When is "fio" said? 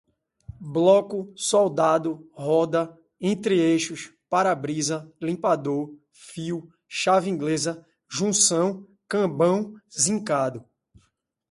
6.11-6.67